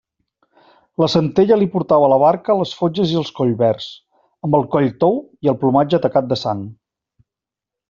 [1.01, 3.91] La Centella li portava a la barca les fotges i els collverds,
[4.49, 6.67] amb el coll tou i el plomatge tacat de sang.